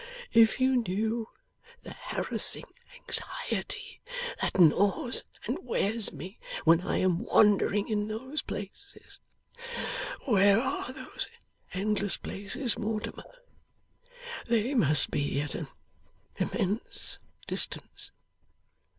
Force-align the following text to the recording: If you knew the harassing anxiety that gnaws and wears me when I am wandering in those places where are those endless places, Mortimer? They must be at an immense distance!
If 0.33 0.59
you 0.59 0.77
knew 0.77 1.29
the 1.81 1.93
harassing 1.93 2.63
anxiety 2.95 4.01
that 4.41 4.57
gnaws 4.57 5.25
and 5.45 5.59
wears 5.61 6.11
me 6.11 6.39
when 6.63 6.81
I 6.81 6.97
am 6.97 7.19
wandering 7.19 7.87
in 7.87 8.07
those 8.07 8.41
places 8.41 9.19
where 10.25 10.59
are 10.59 10.91
those 10.91 11.29
endless 11.71 12.17
places, 12.17 12.79
Mortimer? 12.79 13.23
They 14.47 14.73
must 14.73 15.11
be 15.11 15.39
at 15.39 15.53
an 15.53 15.67
immense 16.39 17.19
distance! 17.45 18.09